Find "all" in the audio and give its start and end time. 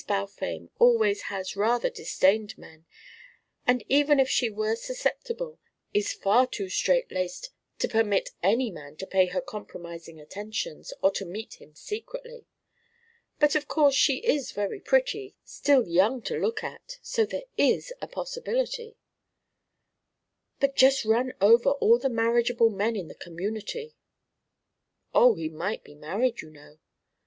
21.73-21.99